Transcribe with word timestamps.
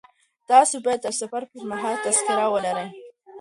تاسي 0.49 0.77
باید 0.85 1.01
د 1.03 1.07
سفر 1.19 1.41
پر 1.51 1.61
مهال 1.71 1.95
تذکره 2.05 2.45
ولرئ. 2.53 2.87